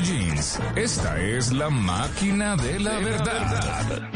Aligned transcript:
blue 0.00 0.06
jeans. 0.06 0.58
Esta 0.76 1.20
es 1.20 1.52
la 1.52 1.70
máquina 1.70 2.56
de 2.56 2.80
la 2.80 2.98
verdad. 2.98 4.10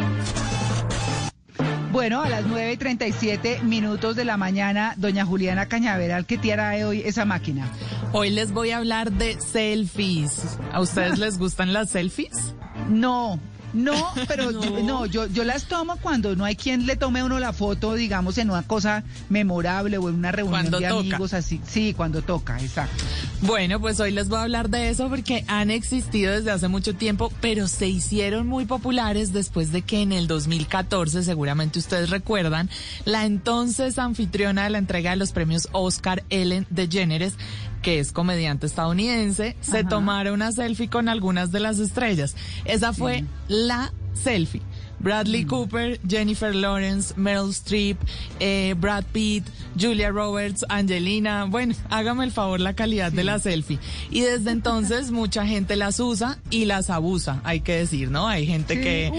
Bueno, 1.92 2.22
a 2.22 2.29
las 2.29 2.45
9 2.46 2.72
y 2.72 2.76
37 2.76 3.60
minutos 3.62 4.17
de 4.17 4.25
la 4.25 4.36
mañana, 4.36 4.94
doña 4.97 5.25
Juliana 5.25 5.67
Cañaveral, 5.67 6.26
¿qué 6.26 6.39
trae 6.39 6.84
hoy 6.84 7.02
esa 7.05 7.25
máquina? 7.25 7.68
Hoy 8.12 8.30
les 8.30 8.52
voy 8.52 8.70
a 8.70 8.79
hablar 8.79 9.12
de 9.12 9.41
selfies. 9.41 10.59
¿A 10.73 10.80
ustedes 10.80 11.18
les 11.20 11.39
gustan 11.39 11.73
las 11.73 11.91
selfies? 11.91 12.55
No, 12.89 13.39
no, 13.75 14.12
pero 14.29 14.51
Yo, 14.64 14.82
no, 14.82 15.07
yo, 15.07 15.27
yo 15.27 15.45
las 15.45 15.64
tomo 15.64 15.96
cuando 15.96 16.37
no 16.37 16.45
hay 16.45 16.57
quien 16.57 16.87
le 16.87 16.96
tome 16.96 17.21
a 17.21 17.25
uno 17.25 17.39
la 17.41 17.53
foto, 17.53 17.95
digamos, 17.95 18.39
en 18.39 18.51
una 18.51 18.62
cosa 18.62 19.03
memorable 19.29 19.98
o 19.98 20.09
en 20.09 20.14
una 20.14 20.32
reunión 20.32 20.71
de 20.71 20.87
amigos 20.87 21.35
así. 21.35 21.61
Sí, 21.66 21.93
cuando 21.95 22.23
toca, 22.23 22.59
exacto. 22.61 23.05
Bueno, 23.47 23.79
pues 23.79 24.01
hoy 24.01 24.11
les 24.11 24.31
voy 24.31 24.39
a 24.39 24.43
hablar 24.45 24.71
de 24.71 24.89
eso 24.89 25.11
porque 25.11 25.45
han 25.49 25.71
existido 25.71 26.33
desde 26.33 26.51
hace 26.51 26.69
mucho 26.69 26.95
tiempo, 26.95 27.31
pero 27.43 27.69
se 27.69 27.87
hicieron 27.87 28.47
muy 28.47 28.65
populares 28.65 29.35
después 29.35 29.71
de 29.71 29.83
que 29.83 30.01
en 30.01 30.12
el 30.12 30.27
2014, 30.27 31.23
seguramente 31.23 31.79
ustedes 31.79 32.09
recuerdan, 32.09 32.71
la 33.05 33.27
entonces 33.27 33.99
anfitriona 33.99 34.65
de 34.65 34.71
la 34.71 34.79
entrega 34.79 35.11
de 35.11 35.16
los 35.16 35.33
premios 35.33 35.69
Oscar, 35.73 36.25
Ellen 36.30 36.66
DeGeneres, 36.71 37.35
que 37.83 37.99
es 37.99 38.12
comediante 38.12 38.66
estadounidense, 38.66 39.57
se 39.61 39.85
tomara 39.85 40.33
una 40.33 40.51
selfie 40.51 40.88
con 40.88 41.11
algunas 41.11 41.52
de 41.52 41.61
las 41.61 41.79
estrellas. 41.80 42.35
Esa 42.65 42.95
fue 42.95 43.27
la 43.49 43.93
selfie. 44.15 44.63
Bradley 45.05 45.45
mm. 45.45 45.49
Cooper, 45.49 46.01
Jennifer 46.09 46.55
Lawrence, 46.55 47.15
Meryl 47.17 47.51
Streep, 47.51 47.99
eh, 48.41 48.75
Brad 48.79 49.05
Pitt, 49.13 49.45
Julia 49.79 50.11
Roberts, 50.11 50.65
Angelina. 50.71 51.45
Bueno, 51.45 51.75
hágame 51.91 52.25
el 52.25 52.33
favor 52.33 52.59
la 52.59 52.75
calidad 52.75 53.13
de 53.13 53.23
la 53.23 53.39
selfie. 53.39 53.79
Y 54.11 54.23
desde 54.23 54.51
entonces 54.51 55.11
mucha 55.13 55.47
gente 55.47 55.77
las 55.77 56.01
usa 56.01 56.39
y 56.49 56.65
las 56.65 56.89
abusa, 56.89 57.43
hay 57.45 57.61
que 57.61 57.77
decir, 57.77 58.11
¿no? 58.11 58.27
Hay 58.27 58.47
gente 58.47 58.80
que 58.80 59.13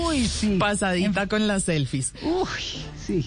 pasadita 0.59 1.27
con 1.27 1.47
las 1.47 1.63
selfies. 1.63 2.13
Uy, 2.23 2.83
sí. 2.97 3.25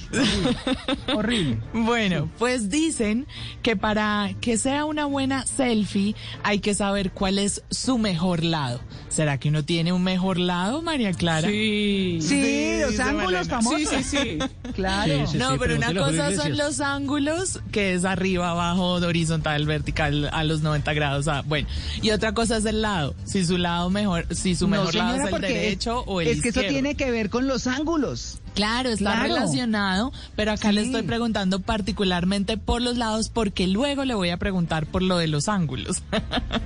Horrible. 1.14 1.58
Bueno, 1.72 2.28
pues 2.38 2.70
dicen 2.70 3.26
que 3.62 3.76
para 3.76 4.34
que 4.40 4.58
sea 4.58 4.84
una 4.84 5.06
buena 5.06 5.46
selfie 5.46 6.16
hay 6.42 6.58
que 6.58 6.74
saber 6.74 7.12
cuál 7.12 7.38
es 7.38 7.62
su 7.70 7.98
mejor 7.98 8.42
lado. 8.42 8.80
¿Será 9.08 9.38
que 9.38 9.48
uno 9.48 9.64
tiene 9.64 9.92
un 9.92 10.02
mejor 10.02 10.38
lado, 10.38 10.82
María 10.82 11.12
Clara? 11.12 11.48
Sí. 11.48 12.18
Sí, 12.20 12.47
los 12.80 13.00
ángulos 13.00 13.48
famosos. 13.48 13.80
Sí, 13.88 14.02
sí, 14.02 14.18
sí. 14.18 14.38
Claro. 14.74 15.24
no, 15.34 15.58
pero 15.58 15.76
una 15.76 15.92
cosa 15.92 16.34
son 16.34 16.56
los 16.56 16.80
ángulos, 16.80 17.60
que 17.72 17.94
es 17.94 18.04
arriba, 18.04 18.50
abajo, 18.50 18.92
horizontal, 18.92 19.66
vertical, 19.66 20.28
a 20.32 20.44
los 20.44 20.62
90 20.62 20.92
grados. 20.94 21.26
bueno, 21.46 21.68
y 22.00 22.10
otra 22.10 22.32
cosa 22.32 22.58
es 22.58 22.64
el 22.64 22.82
lado. 22.82 23.14
Si 23.24 23.44
su 23.44 23.58
lado 23.58 23.90
mejor, 23.90 24.26
si 24.34 24.54
su 24.54 24.68
mejor 24.68 24.94
lado 24.94 25.16
es 25.26 25.32
el 25.32 25.40
derecho 25.40 26.00
o 26.06 26.20
el 26.20 26.28
izquierdo. 26.28 26.48
Es 26.48 26.54
que 26.54 26.60
eso 26.60 26.72
tiene 26.72 26.94
que 26.94 27.10
ver 27.10 27.30
con 27.30 27.48
los 27.48 27.66
ángulos. 27.66 28.40
Claro, 28.58 28.88
está 28.88 29.22
relacionado, 29.22 30.12
pero 30.34 30.50
acá 30.50 30.72
le 30.72 30.82
estoy 30.82 31.02
preguntando 31.02 31.60
particularmente 31.60 32.56
por 32.56 32.82
los 32.82 32.96
lados 32.96 33.28
porque 33.28 33.68
luego 33.68 34.04
le 34.04 34.14
voy 34.14 34.30
a 34.30 34.36
preguntar 34.36 34.86
por 34.86 35.00
lo 35.00 35.16
de 35.16 35.28
los 35.28 35.48
ángulos. 35.48 36.02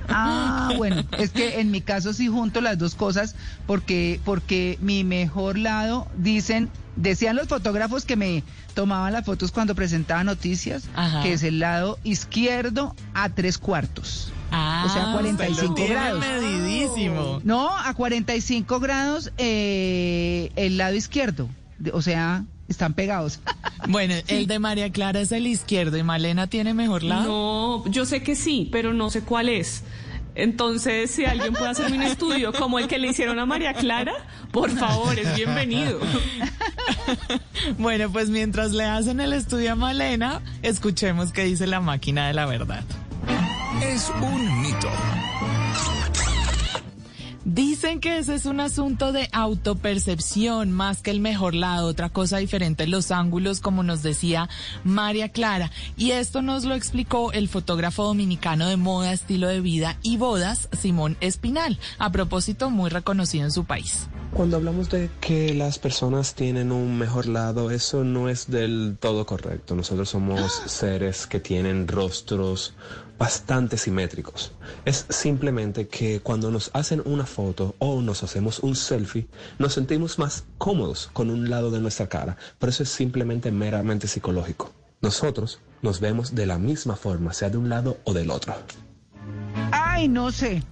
Ah, 0.09 0.73
bueno, 0.77 1.03
es 1.19 1.29
que 1.29 1.59
en 1.59 1.69
mi 1.69 1.81
caso 1.81 2.11
sí 2.13 2.27
junto 2.29 2.61
las 2.61 2.79
dos 2.79 2.95
cosas 2.95 3.35
porque 3.67 4.19
porque 4.25 4.79
mi 4.81 5.03
mejor 5.03 5.59
lado 5.59 6.07
dicen 6.17 6.71
decían 6.95 7.35
los 7.35 7.47
fotógrafos 7.47 8.05
que 8.05 8.15
me 8.15 8.43
tomaban 8.73 9.13
las 9.13 9.23
fotos 9.23 9.51
cuando 9.51 9.75
presentaba 9.75 10.23
noticias 10.23 10.85
que 11.21 11.33
es 11.33 11.43
el 11.43 11.59
lado 11.59 11.99
izquierdo 12.03 12.95
a 13.13 13.29
tres 13.29 13.59
cuartos. 13.59 14.33
Ah, 14.49 14.85
o 14.87 14.89
sea, 14.89 15.11
45 15.13 15.75
grados. 15.87 16.19
Medidísimo. 16.19 17.39
No, 17.43 17.69
a 17.77 17.93
45 17.93 18.79
grados 18.79 19.31
eh, 19.37 20.51
el 20.55 20.77
lado 20.77 20.95
izquierdo 20.95 21.49
o 21.91 22.01
sea, 22.01 22.45
están 22.67 22.93
pegados. 22.93 23.39
Bueno, 23.89 24.13
el 24.27 24.47
de 24.47 24.59
María 24.59 24.89
Clara 24.93 25.19
es 25.19 25.33
el 25.33 25.45
izquierdo 25.45 25.97
y 25.97 26.03
Malena 26.03 26.47
tiene 26.47 26.73
mejor 26.73 27.03
lado. 27.03 27.83
No, 27.83 27.91
yo 27.91 28.05
sé 28.05 28.23
que 28.23 28.33
sí, 28.33 28.69
pero 28.71 28.93
no 28.93 29.09
sé 29.09 29.23
cuál 29.23 29.49
es. 29.49 29.83
Entonces, 30.35 31.11
si 31.11 31.25
alguien 31.25 31.51
puede 31.51 31.67
hacerme 31.67 31.97
un 31.97 32.03
estudio 32.03 32.53
como 32.53 32.79
el 32.79 32.87
que 32.87 32.97
le 32.97 33.09
hicieron 33.09 33.39
a 33.39 33.45
María 33.45 33.73
Clara, 33.73 34.13
por 34.51 34.71
favor, 34.71 35.19
es 35.19 35.35
bienvenido. 35.35 35.99
Bueno, 37.77 38.09
pues 38.11 38.29
mientras 38.29 38.71
le 38.71 38.83
hacen 38.83 39.19
el 39.19 39.33
estudio 39.33 39.73
a 39.73 39.75
Malena, 39.75 40.41
escuchemos 40.61 41.31
qué 41.31 41.43
dice 41.43 41.67
la 41.67 41.79
máquina 41.79 42.27
de 42.27 42.33
la 42.33 42.45
verdad. 42.45 42.83
Es 43.81 44.11
un 44.21 44.61
mito. 44.61 44.89
Dicen 47.53 47.99
que 47.99 48.17
ese 48.17 48.33
es 48.33 48.47
un 48.47 48.59
asunto 48.59 49.11
de 49.11 49.29
autopercepción 49.31 50.71
más 50.71 51.03
que 51.03 51.11
el 51.11 51.19
mejor 51.19 51.53
lado, 51.53 51.85
otra 51.85 52.09
cosa 52.09 52.39
diferente, 52.39 52.87
los 52.87 53.11
ángulos, 53.11 53.59
como 53.59 53.83
nos 53.83 54.01
decía 54.01 54.49
María 54.83 55.29
Clara. 55.29 55.69
Y 55.95 56.13
esto 56.13 56.41
nos 56.41 56.63
lo 56.63 56.73
explicó 56.73 57.31
el 57.31 57.47
fotógrafo 57.47 58.05
dominicano 58.05 58.67
de 58.67 58.77
moda, 58.77 59.13
estilo 59.13 59.49
de 59.49 59.61
vida 59.61 59.97
y 60.01 60.17
bodas, 60.17 60.67
Simón 60.71 61.15
Espinal, 61.21 61.77
a 61.99 62.11
propósito 62.11 62.71
muy 62.71 62.89
reconocido 62.89 63.45
en 63.45 63.51
su 63.51 63.65
país. 63.65 64.07
Cuando 64.33 64.57
hablamos 64.57 64.89
de 64.89 65.11
que 65.21 65.53
las 65.53 65.77
personas 65.77 66.33
tienen 66.33 66.71
un 66.71 66.97
mejor 66.97 67.27
lado, 67.27 67.69
eso 67.69 68.03
no 68.03 68.29
es 68.29 68.49
del 68.49 68.97
todo 68.99 69.27
correcto. 69.27 69.75
Nosotros 69.75 70.09
somos 70.09 70.51
seres 70.65 71.27
que 71.27 71.39
tienen 71.39 71.87
rostros 71.87 72.73
bastante 73.19 73.77
simétricos. 73.77 74.51
Es 74.85 75.05
simplemente 75.09 75.87
que 75.87 76.19
cuando 76.19 76.49
nos 76.49 76.71
hacen 76.73 77.03
una 77.05 77.27
foto 77.27 77.75
o 77.77 78.01
nos 78.01 78.23
hacemos 78.23 78.59
un 78.59 78.75
selfie, 78.75 79.27
nos 79.59 79.73
sentimos 79.73 80.17
más 80.17 80.45
cómodos 80.57 81.11
con 81.13 81.29
un 81.29 81.51
lado 81.51 81.69
de 81.69 81.79
nuestra 81.79 82.09
cara. 82.09 82.35
Pero 82.57 82.71
eso 82.71 82.81
es 82.81 82.89
simplemente 82.89 83.51
meramente 83.51 84.07
psicológico. 84.07 84.71
Nosotros 85.01 85.59
nos 85.83 85.99
vemos 85.99 86.33
de 86.33 86.47
la 86.47 86.57
misma 86.57 86.95
forma, 86.95 87.33
sea 87.33 87.51
de 87.51 87.57
un 87.57 87.69
lado 87.69 87.99
o 88.03 88.13
del 88.13 88.31
otro. 88.31 88.55
Ay, 89.71 90.07
no 90.07 90.31
sé. 90.31 90.63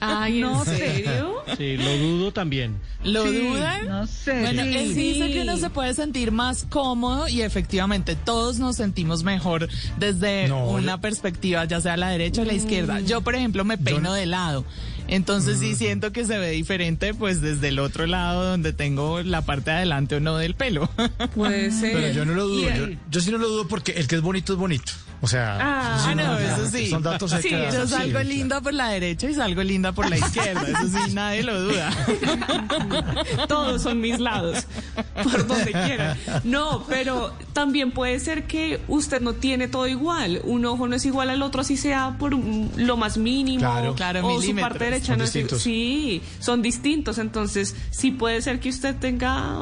Ay, 0.00 0.42
¿en 0.42 0.64
serio? 0.64 1.33
Sí, 1.56 1.76
lo 1.76 1.96
dudo 1.98 2.32
también. 2.32 2.78
¿Lo 3.02 3.24
dudan? 3.24 3.86
No 3.86 4.06
sé. 4.06 4.40
Bueno, 4.40 4.62
él 4.62 4.94
dice 4.94 5.30
que 5.30 5.42
uno 5.42 5.56
se 5.56 5.70
puede 5.70 5.94
sentir 5.94 6.32
más 6.32 6.64
cómodo 6.68 7.28
y 7.28 7.42
efectivamente 7.42 8.16
todos 8.16 8.58
nos 8.58 8.76
sentimos 8.76 9.24
mejor 9.24 9.68
desde 9.98 10.50
una 10.52 11.00
perspectiva, 11.00 11.64
ya 11.64 11.80
sea 11.80 11.96
la 11.96 12.10
derecha 12.10 12.42
o 12.42 12.44
la 12.44 12.54
izquierda. 12.54 13.00
Yo, 13.00 13.20
por 13.20 13.34
ejemplo, 13.34 13.64
me 13.64 13.78
peino 13.78 14.12
de 14.12 14.26
lado. 14.26 14.64
Entonces 15.06 15.58
sí 15.58 15.72
mm. 15.72 15.76
siento 15.76 16.12
que 16.12 16.24
se 16.24 16.38
ve 16.38 16.50
diferente 16.50 17.12
pues 17.12 17.40
desde 17.40 17.68
el 17.68 17.78
otro 17.78 18.06
lado 18.06 18.44
donde 18.44 18.72
tengo 18.72 19.22
la 19.22 19.42
parte 19.42 19.70
de 19.70 19.76
adelante 19.76 20.16
o 20.16 20.20
no 20.20 20.36
del 20.38 20.54
pelo. 20.54 20.88
Puede 21.34 21.70
ser. 21.72 21.92
Pero 21.92 22.12
yo 22.12 22.24
no 22.24 22.34
lo 22.34 22.46
dudo. 22.46 22.68
Yo, 23.10 23.20
sí 23.20 23.30
no 23.30 23.38
lo 23.38 23.48
dudo 23.48 23.68
porque 23.68 23.92
el 23.92 24.08
que 24.08 24.16
es 24.16 24.22
bonito 24.22 24.54
es 24.54 24.58
bonito. 24.58 24.92
O 25.24 25.26
sea, 25.26 25.56
ah, 25.58 26.14
no, 26.14 26.38
eso 26.38 26.68
sí. 26.70 26.90
Son 26.90 27.02
datos 27.02 27.34
sí, 27.40 27.48
Yo 27.48 27.88
salgo 27.88 28.20
linda 28.20 28.60
por 28.60 28.74
la 28.74 28.90
derecha 28.90 29.26
y 29.30 29.34
salgo 29.34 29.62
linda 29.62 29.92
por 29.92 30.10
la 30.10 30.18
izquierda. 30.18 30.62
Eso 30.68 30.86
sí, 30.86 31.14
nadie 31.14 31.42
lo 31.42 31.62
duda. 31.62 31.90
Todos 33.48 33.80
son 33.80 34.02
mis 34.02 34.20
lados, 34.20 34.66
por 35.22 35.46
donde 35.46 35.72
quiera. 35.72 36.14
No, 36.44 36.84
pero 36.86 37.32
también 37.54 37.92
puede 37.92 38.20
ser 38.20 38.46
que 38.46 38.82
usted 38.86 39.22
no 39.22 39.32
tiene 39.32 39.66
todo 39.66 39.86
igual. 39.86 40.42
Un 40.44 40.66
ojo 40.66 40.88
no 40.88 40.96
es 40.96 41.06
igual 41.06 41.30
al 41.30 41.40
otro, 41.40 41.62
así 41.62 41.78
sea 41.78 42.16
por 42.18 42.34
lo 42.34 42.96
más 42.98 43.16
mínimo. 43.16 43.60
Claro, 43.60 43.94
claro, 43.94 44.26
o 44.26 44.42
su 44.42 44.54
parte 44.56 44.84
derecha 44.84 45.16
no 45.16 45.24
es. 45.24 45.30
Sí, 45.56 46.20
son 46.38 46.60
distintos. 46.60 47.16
Entonces, 47.16 47.74
sí 47.90 48.10
puede 48.10 48.42
ser 48.42 48.60
que 48.60 48.68
usted 48.68 48.94
tenga 48.96 49.56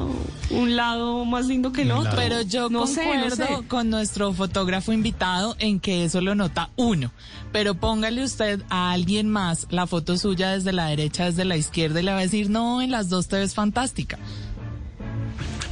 un 0.51 0.75
lado 0.75 1.25
más 1.25 1.47
lindo 1.47 1.71
que 1.71 1.83
el 1.83 1.93
otro. 1.93 2.15
Pero 2.17 2.43
yo 2.43 2.69
no 2.69 2.81
concuerdo 2.81 3.65
con 3.69 3.91
nuestro 3.91 4.33
fotógrafo 4.33 4.93
invitado 4.93 5.52
en 5.59 5.81
que 5.81 6.05
eso 6.05 6.21
lo 6.21 6.35
nota 6.35 6.71
uno. 6.77 7.11
Pero 7.53 7.75
póngale 7.75 8.23
usted 8.25 8.63
a 8.71 8.93
alguien 8.93 9.29
más 9.29 9.67
la 9.71 9.87
foto 9.87 10.17
suya 10.17 10.53
desde 10.53 10.73
la 10.73 10.87
derecha, 10.87 11.27
desde 11.27 11.45
la 11.45 11.57
izquierda 11.57 12.01
y 12.01 12.05
le 12.05 12.13
va 12.13 12.19
a 12.19 12.23
decir, 12.23 12.51
no, 12.51 12.83
en 12.83 12.91
las 12.91 13.09
dos 13.09 13.29
te 13.29 13.37
ves 13.37 13.55
fantástica. 13.55 14.19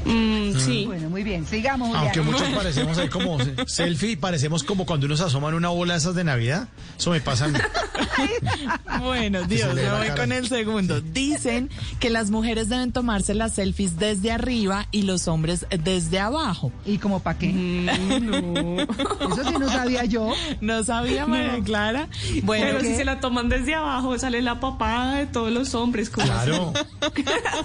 Mm, 0.04 0.58
sí. 0.58 0.84
Bueno, 0.86 1.10
muy 1.10 1.22
bien, 1.22 1.46
sigamos. 1.46 1.94
Aunque 1.94 2.20
muchos 2.22 2.48
parecemos 2.54 2.98
ahí 2.98 3.08
como 3.08 3.38
selfie, 3.66 4.16
parecemos 4.16 4.64
como 4.64 4.86
cuando 4.86 5.06
uno 5.06 5.16
se 5.16 5.24
asoma 5.24 5.48
en 5.48 5.54
una 5.54 5.68
bola 5.68 5.94
de 5.94 5.98
esas 5.98 6.14
de 6.14 6.24
Navidad. 6.24 6.68
Eso 6.98 7.10
me 7.10 7.20
pasa 7.20 7.46
a 7.46 7.48
mí. 7.48 7.58
bueno, 9.00 9.42
Dios, 9.44 9.74
me 9.74 9.90
voy 9.90 10.08
con 10.16 10.32
el 10.32 10.48
segundo. 10.48 11.00
Dicen 11.00 11.70
que 11.98 12.10
las 12.10 12.30
mujeres 12.30 12.68
deben 12.68 12.92
tomarse 12.92 13.34
las 13.34 13.54
selfies 13.54 13.98
desde 13.98 14.30
arriba 14.32 14.86
y 14.90 15.02
los 15.02 15.28
hombres 15.28 15.66
desde 15.70 16.18
abajo. 16.18 16.72
¿Y 16.86 16.98
como 16.98 17.20
para 17.20 17.38
qué? 17.38 17.48
Mm, 17.48 17.86
no. 18.30 18.80
Eso 18.82 19.44
sí 19.48 19.54
no 19.58 19.68
sabía 19.68 20.04
yo. 20.04 20.32
No 20.60 20.82
sabía, 20.84 21.26
María 21.26 21.62
Clara. 21.62 22.08
Bueno, 22.42 22.66
pero 22.68 22.80
si 22.80 22.94
se 22.96 23.04
la 23.04 23.20
toman 23.20 23.48
desde 23.48 23.74
abajo, 23.74 24.18
sale 24.18 24.42
la 24.42 24.60
papada 24.60 25.16
de 25.16 25.26
todos 25.26 25.52
los 25.52 25.74
hombres. 25.74 26.10
Claro. 26.10 26.72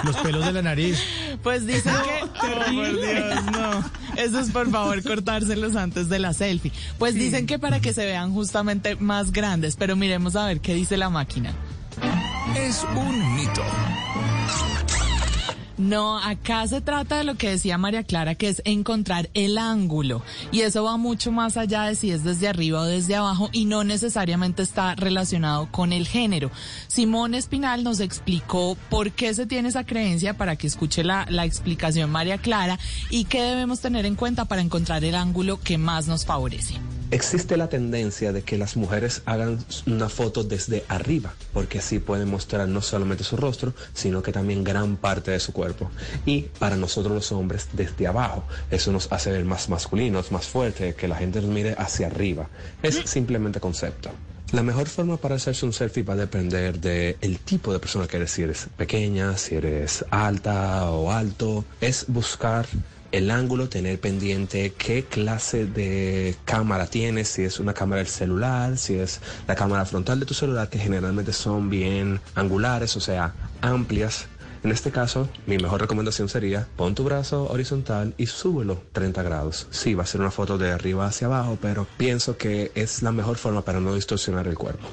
los 0.03 0.15
pelos 0.17 0.45
de 0.45 0.51
la 0.51 0.61
nariz. 0.61 1.01
Pues 1.41 1.65
dicen 1.65 1.93
que 1.93 2.24
por 2.27 2.71
Dios, 2.71 3.45
no. 3.51 3.91
Eso 4.15 4.39
es 4.39 4.51
por 4.51 4.69
favor 4.69 5.03
cortárselos 5.03 5.75
antes 5.75 6.09
de 6.09 6.19
la 6.19 6.33
selfie. 6.33 6.71
Pues 6.97 7.15
dicen 7.15 7.47
que 7.47 7.59
para 7.59 7.79
que 7.79 7.93
se 7.93 8.05
vean 8.05 8.33
justamente 8.33 8.95
más 8.95 9.31
grandes, 9.31 9.75
pero 9.75 9.95
miremos 9.95 10.35
a 10.35 10.45
ver 10.45 10.61
qué 10.61 10.73
dice 10.73 10.97
la 10.97 11.09
máquina. 11.09 11.53
es 12.55 12.85
un 12.95 13.35
mito. 13.35 13.63
No, 15.77 16.17
acá 16.19 16.65
se 16.67 16.79
trata 16.79 17.17
de 17.17 17.25
lo 17.25 17.35
que 17.35 17.49
decía 17.49 17.77
María 17.77 18.03
Clara, 18.03 18.35
que 18.35 18.47
es 18.47 18.61
encontrar 18.65 19.29
el 19.33 19.57
ángulo. 19.57 20.21
Y 20.51 20.61
eso 20.61 20.83
va 20.83 20.97
mucho 20.97 21.31
más 21.31 21.57
allá 21.57 21.83
de 21.83 21.95
si 21.95 22.11
es 22.11 22.23
desde 22.23 22.47
arriba 22.47 22.81
o 22.81 22.85
desde 22.85 23.15
abajo 23.15 23.49
y 23.51 23.65
no 23.65 23.83
necesariamente 23.83 24.63
está 24.63 24.95
relacionado 24.95 25.67
con 25.71 25.91
el 25.91 26.07
género. 26.07 26.49
Simón 26.87 27.35
Espinal 27.35 27.83
nos 27.83 27.99
explicó 27.99 28.77
por 28.89 29.11
qué 29.11 29.33
se 29.33 29.45
tiene 29.45 29.69
esa 29.69 29.85
creencia 29.85 30.37
para 30.37 30.55
que 30.55 30.67
escuche 30.67 31.03
la, 31.03 31.25
la 31.29 31.45
explicación 31.45 32.09
María 32.09 32.37
Clara 32.37 32.79
y 33.09 33.25
qué 33.25 33.41
debemos 33.41 33.81
tener 33.81 34.05
en 34.05 34.15
cuenta 34.15 34.45
para 34.45 34.61
encontrar 34.61 35.03
el 35.03 35.15
ángulo 35.15 35.59
que 35.59 35.77
más 35.77 36.07
nos 36.07 36.25
favorece. 36.25 36.75
Existe 37.11 37.55
la 37.55 37.69
tendencia 37.69 38.33
de 38.33 38.41
que 38.41 38.57
las 38.57 38.75
mujeres 38.75 39.21
hagan 39.25 39.63
una 39.85 40.09
foto 40.09 40.43
desde 40.43 40.83
arriba, 40.87 41.33
porque 41.53 41.79
así 41.79 41.99
pueden 41.99 42.29
mostrar 42.29 42.67
no 42.67 42.81
solamente 42.81 43.23
su 43.23 43.37
rostro, 43.37 43.73
sino 43.93 44.23
que 44.23 44.31
también 44.31 44.63
gran 44.63 44.97
parte 44.97 45.31
de 45.31 45.39
su 45.39 45.53
cuerpo. 45.53 45.91
Y 46.25 46.43
para 46.59 46.75
nosotros 46.75 47.13
los 47.13 47.31
hombres, 47.31 47.67
desde 47.73 48.07
abajo. 48.07 48.43
Eso 48.71 48.91
nos 48.91 49.11
hace 49.11 49.31
ver 49.31 49.45
más 49.45 49.69
masculinos, 49.69 50.31
más 50.31 50.47
fuertes, 50.47 50.95
que 50.95 51.07
la 51.07 51.15
gente 51.15 51.41
nos 51.41 51.49
mire 51.49 51.75
hacia 51.77 52.07
arriba. 52.07 52.49
Es 52.81 53.01
simplemente 53.05 53.59
concepto. 53.59 54.09
La 54.51 54.63
mejor 54.63 54.87
forma 54.87 55.17
para 55.17 55.35
hacerse 55.35 55.65
un 55.65 55.73
selfie 55.73 56.03
va 56.03 56.13
a 56.13 56.17
depender 56.17 56.79
del 56.79 57.17
el 57.21 57.39
tipo 57.39 57.73
de 57.73 57.79
persona 57.79 58.07
que 58.07 58.17
eres, 58.17 58.31
si 58.31 58.43
eres 58.43 58.67
pequeña, 58.77 59.37
si 59.37 59.55
eres 59.55 60.05
alta 60.09 60.89
o 60.91 61.11
alto. 61.11 61.65
Es 61.81 62.05
buscar 62.07 62.65
el 63.15 63.31
ángulo, 63.31 63.69
tener 63.69 63.97
pendiente 63.97 64.73
qué 64.77 65.05
clase 65.05 65.65
de 65.65 66.35
cámara 66.43 66.85
tienes, 66.85 67.29
si 67.29 67.43
es 67.43 67.61
una 67.61 67.73
cámara 67.73 67.99
del 67.99 68.11
celular, 68.11 68.77
si 68.77 68.95
es 68.95 69.21
la 69.47 69.55
cámara 69.55 69.85
frontal 69.85 70.19
de 70.19 70.25
tu 70.25 70.33
celular, 70.33 70.67
que 70.67 70.79
generalmente 70.79 71.31
son 71.31 71.69
bien 71.69 72.19
angulares, 72.35 72.97
o 72.97 72.99
sea, 72.99 73.33
amplias. 73.61 74.27
En 74.63 74.71
este 74.71 74.91
caso, 74.91 75.29
mi 75.45 75.57
mejor 75.57 75.79
recomendación 75.79 76.27
sería 76.27 76.67
pon 76.75 76.93
tu 76.93 77.05
brazo 77.05 77.49
horizontal 77.49 78.13
y 78.17 78.25
súbelo 78.25 78.81
30 78.91 79.23
grados. 79.23 79.67
Sí, 79.69 79.93
va 79.93 80.03
a 80.03 80.07
ser 80.07 80.19
una 80.19 80.31
foto 80.31 80.57
de 80.57 80.71
arriba 80.71 81.05
hacia 81.05 81.27
abajo, 81.27 81.57
pero 81.61 81.87
pienso 81.97 82.35
que 82.35 82.71
es 82.75 83.01
la 83.01 83.13
mejor 83.13 83.37
forma 83.37 83.61
para 83.61 83.79
no 83.79 83.95
distorsionar 83.95 84.47
el 84.47 84.55
cuerpo. 84.55 84.87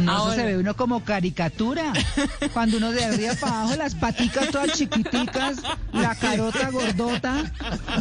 No, 0.00 0.32
eso 0.32 0.34
se 0.34 0.44
ve 0.44 0.56
uno 0.58 0.74
como 0.76 1.04
caricatura. 1.04 1.92
Cuando 2.52 2.78
uno 2.78 2.92
de 2.92 3.04
arriba 3.04 3.34
para 3.40 3.60
abajo, 3.60 3.76
las 3.76 3.94
paticas 3.94 4.48
todas 4.50 4.72
chiquiticas, 4.72 5.58
la 5.92 6.14
carota 6.14 6.70
gordota. 6.70 7.52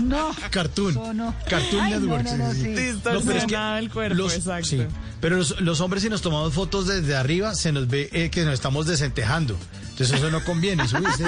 No. 0.02 0.32
Cartoon. 0.50 0.92
Eso 0.92 1.14
no. 1.14 1.36
Cartoon 1.50 1.82
Ay, 1.82 1.94
no, 1.94 2.00
Network. 2.00 2.38
no, 2.38 2.54
sí. 2.54 2.68
Distorsionado 2.68 3.78
el 3.78 3.92
cuerpo, 3.92 4.16
los, 4.16 4.34
exacto. 4.36 4.68
sí, 4.68 4.86
pero 5.20 5.38
los, 5.38 5.60
los 5.62 5.82
hombres 5.82 6.04
si 6.04 6.10
nos 6.10 6.22
tomamos 6.22 6.54
fotos 6.54 6.88
desde 6.88 7.16
arriba 7.16 7.54
se 7.56 7.72
nos 7.72 7.88
ve 7.88 8.10
eh, 8.12 8.30
que 8.30 8.44
nos 8.44 8.54
estamos 8.54 8.88
desentejando. 8.88 9.58
Entonces 9.92 10.18
eso 10.18 10.32
no 10.32 10.44
conviene. 10.44 10.84
Eso, 10.84 10.98
ese, 10.98 11.26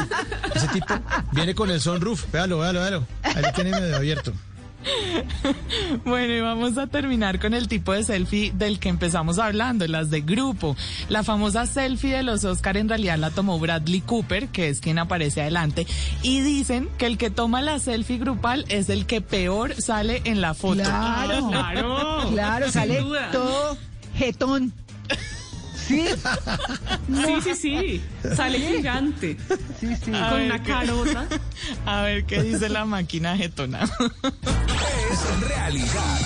ese 0.56 0.68
tipo 0.70 0.94
viene 1.32 1.54
con 1.54 1.70
el 1.70 1.80
sunroof. 1.80 2.26
Véalo, 2.32 2.60
véalo, 2.60 2.80
véalo. 2.80 3.08
Ahí 3.24 3.44
tiene 3.54 3.72
medio 3.72 3.96
abierto. 3.96 4.34
Bueno, 6.06 6.34
y 6.34 6.42
vamos 6.42 6.78
a 6.78 6.88
terminar 6.88 7.40
con 7.40 7.54
el 7.54 7.68
tipo 7.68 7.94
de 7.94 8.04
selfie 8.04 8.52
del 8.56 8.80
que 8.80 8.90
empezamos 8.90 9.40
hablando, 9.40 9.88
las 9.88 10.10
de 10.10 10.22
grupo. 10.22 10.76
La 11.10 11.24
famosa 11.24 11.66
selfie 11.66 12.12
de 12.16 12.24
los 12.24 12.44
Oscar 12.44 12.78
en 12.78 12.90
realidad 12.90 13.18
la 13.18 13.30
tomó 13.32 13.60
Bradley 13.60 14.02
Cooper, 14.02 14.48
que 14.50 14.70
es 14.70 14.80
quien 14.82 15.00
aparece 15.00 15.42
adelante, 15.42 15.88
y 16.22 16.42
dicen 16.42 16.90
que 16.98 17.06
el 17.06 17.18
que 17.18 17.30
toma 17.30 17.62
la 17.62 17.80
selfie 17.80 18.18
grupal 18.18 18.66
es 18.70 18.90
el 18.90 19.06
que 19.06 19.22
peor 19.22 19.80
sale 19.82 20.22
en 20.26 20.42
la 20.42 20.54
foto. 20.54 20.84
Claro. 20.84 21.50
Claro. 21.54 22.30
Claro, 22.32 22.72
sale 22.72 23.00
duda. 23.02 23.32
todo 23.32 23.78
jetón. 24.16 24.74
Sí, 25.88 26.06
Sí, 27.08 27.42
sí, 27.44 27.56
sí. 27.56 28.02
Sale 28.36 28.58
gigante. 28.60 29.38
sí, 29.80 29.88
sí. 30.04 30.12
A 30.16 30.30
con 30.30 30.48
la 30.48 30.64
carota. 30.64 31.28
A 31.86 32.02
ver 32.04 32.24
qué 32.26 32.42
dice 32.42 32.70
la 32.70 32.86
máquina 32.86 33.36
getona. 33.36 33.90
Es 35.14 35.48
realidad. 35.48 36.18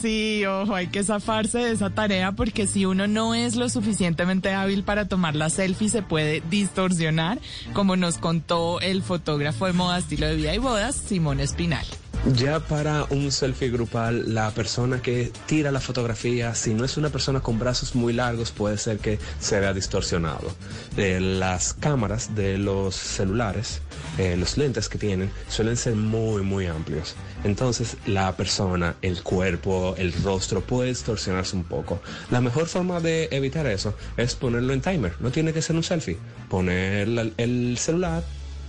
Sí, 0.00 0.44
ojo, 0.46 0.74
hay 0.74 0.88
que 0.88 1.04
zafarse 1.04 1.58
de 1.58 1.70
esa 1.70 1.90
tarea 1.90 2.32
porque 2.32 2.66
si 2.66 2.86
uno 2.86 3.06
no 3.06 3.36
es 3.36 3.54
lo 3.54 3.68
suficientemente 3.68 4.52
hábil 4.52 4.82
para 4.82 5.06
tomar 5.06 5.36
la 5.36 5.48
selfie 5.48 5.90
se 5.90 6.02
puede 6.02 6.42
distorsionar, 6.50 7.38
como 7.72 7.94
nos 7.94 8.18
contó 8.18 8.80
el 8.80 9.02
fotógrafo 9.02 9.66
de 9.66 9.74
moda, 9.74 9.98
estilo 9.98 10.26
de 10.26 10.34
vida 10.34 10.54
y 10.56 10.58
bodas, 10.58 10.96
Simón 10.96 11.38
Espinal. 11.38 11.86
Ya 12.26 12.60
para 12.60 13.04
un 13.10 13.32
selfie 13.32 13.70
grupal, 13.70 14.34
la 14.34 14.50
persona 14.50 15.00
que 15.00 15.32
tira 15.46 15.70
la 15.70 15.80
fotografía, 15.80 16.54
si 16.54 16.74
no 16.74 16.84
es 16.84 16.96
una 16.96 17.10
persona 17.10 17.40
con 17.40 17.58
brazos 17.58 17.94
muy 17.94 18.12
largos, 18.12 18.50
puede 18.50 18.76
ser 18.76 18.98
que 18.98 19.18
se 19.40 19.58
vea 19.60 19.72
distorsionado. 19.72 20.52
Eh, 20.96 21.20
las 21.20 21.74
cámaras 21.74 22.34
de 22.34 22.58
los 22.58 22.96
celulares, 22.96 23.80
eh, 24.18 24.36
los 24.36 24.58
lentes 24.58 24.88
que 24.88 24.98
tienen, 24.98 25.30
suelen 25.48 25.76
ser 25.76 25.94
muy, 25.94 26.42
muy 26.42 26.66
amplios. 26.66 27.14
Entonces, 27.44 27.96
la 28.04 28.36
persona, 28.36 28.96
el 29.00 29.22
cuerpo, 29.22 29.94
el 29.96 30.12
rostro 30.24 30.60
puede 30.60 30.90
distorsionarse 30.90 31.56
un 31.56 31.64
poco. 31.64 32.02
La 32.30 32.40
mejor 32.40 32.66
forma 32.66 33.00
de 33.00 33.28
evitar 33.30 33.66
eso 33.66 33.94
es 34.16 34.34
ponerlo 34.34 34.72
en 34.74 34.82
timer. 34.82 35.14
No 35.20 35.30
tiene 35.30 35.52
que 35.52 35.62
ser 35.62 35.76
un 35.76 35.84
selfie. 35.84 36.18
Poner 36.50 37.08
el 37.38 37.78
celular 37.78 38.22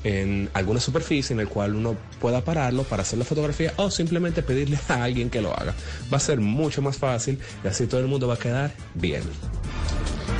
en 0.03 0.49
alguna 0.53 0.79
superficie 0.79 1.33
en 1.33 1.39
el 1.39 1.47
cual 1.47 1.75
uno 1.75 1.95
pueda 2.19 2.41
pararlo 2.41 2.83
para 2.83 3.03
hacer 3.03 3.19
la 3.19 3.25
fotografía 3.25 3.73
o 3.77 3.91
simplemente 3.91 4.41
pedirle 4.41 4.79
a 4.87 5.03
alguien 5.03 5.29
que 5.29 5.41
lo 5.41 5.53
haga. 5.53 5.73
Va 6.11 6.17
a 6.17 6.21
ser 6.21 6.39
mucho 6.39 6.81
más 6.81 6.97
fácil 6.97 7.39
y 7.63 7.67
así 7.67 7.87
todo 7.87 8.01
el 8.01 8.07
mundo 8.07 8.27
va 8.27 8.35
a 8.35 8.39
quedar 8.39 8.71
bien. 8.95 9.23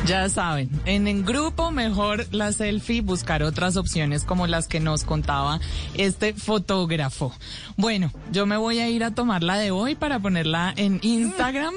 Ya 0.09 0.27
saben, 0.27 0.71
en 0.85 1.07
el 1.07 1.23
grupo 1.23 1.69
mejor 1.69 2.25
la 2.31 2.51
selfie, 2.51 3.01
buscar 3.01 3.44
otras 3.44 3.77
opciones 3.77 4.23
como 4.23 4.47
las 4.47 4.67
que 4.67 4.79
nos 4.79 5.03
contaba 5.03 5.59
este 5.94 6.33
fotógrafo. 6.33 7.31
Bueno, 7.77 8.11
yo 8.31 8.47
me 8.47 8.57
voy 8.57 8.79
a 8.79 8.89
ir 8.89 9.03
a 9.03 9.11
tomar 9.11 9.44
la 9.44 9.59
de 9.59 9.69
hoy 9.69 9.94
para 9.94 10.17
ponerla 10.17 10.73
en 10.77 11.00
Instagram. 11.03 11.75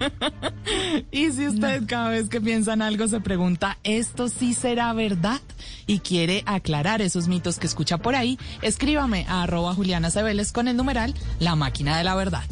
y 1.12 1.30
si 1.30 1.46
usted 1.46 1.82
cada 1.86 2.08
vez 2.08 2.30
que 2.30 2.40
piensa 2.40 2.72
en 2.72 2.80
algo 2.80 3.06
se 3.06 3.20
pregunta, 3.20 3.76
¿esto 3.84 4.30
sí 4.30 4.54
será 4.54 4.90
verdad? 4.94 5.42
Y 5.86 5.98
quiere 5.98 6.44
aclarar 6.46 7.02
esos 7.02 7.28
mitos 7.28 7.58
que 7.58 7.66
escucha 7.66 7.98
por 7.98 8.14
ahí, 8.14 8.38
escríbame 8.62 9.26
a 9.28 9.42
arroba 9.42 9.74
Juliana 9.74 10.10
Cebeles 10.10 10.52
con 10.52 10.68
el 10.68 10.76
numeral 10.78 11.14
La 11.38 11.54
Máquina 11.54 11.98
de 11.98 12.04
la 12.04 12.14
Verdad. 12.14 12.44